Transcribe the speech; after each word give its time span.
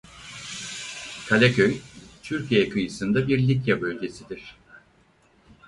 Kaleköy 1.29 1.81
Türkiye 2.23 2.69
kıyısında 2.69 3.27
bir 3.27 3.47
Likya 3.47 3.81
bölgesidir. 3.81 4.55